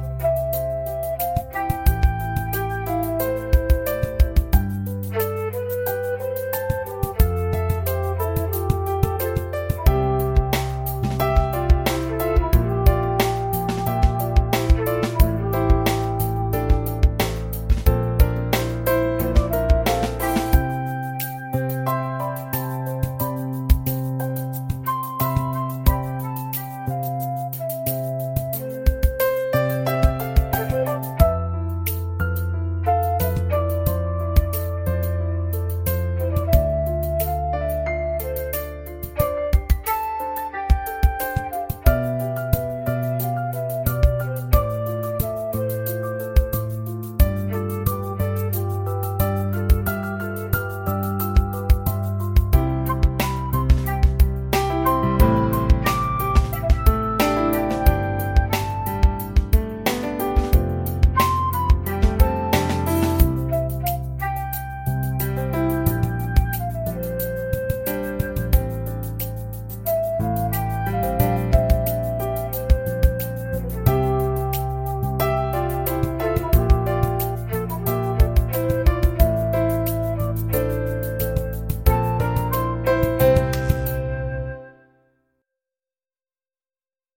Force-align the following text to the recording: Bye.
Bye. 0.00 0.27